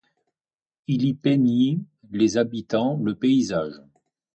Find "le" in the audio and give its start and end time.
3.03-3.13